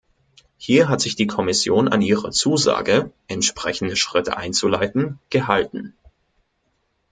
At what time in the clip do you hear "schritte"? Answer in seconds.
3.95-4.35